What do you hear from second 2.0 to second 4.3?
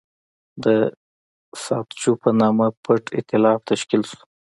په نامه پټ اېتلاف تشکیل شو.